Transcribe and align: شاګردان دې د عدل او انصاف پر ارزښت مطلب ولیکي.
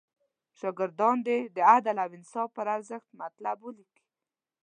شاګردان 0.59 1.17
دې 1.27 1.39
د 1.55 1.57
عدل 1.71 1.97
او 2.03 2.09
انصاف 2.17 2.49
پر 2.57 2.67
ارزښت 2.75 3.09
مطلب 3.21 3.57
ولیکي. 3.61 4.05